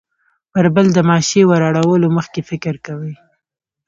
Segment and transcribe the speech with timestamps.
[0.51, 3.15] پر بل د ماشې وراړولو مخکې فکر کوي.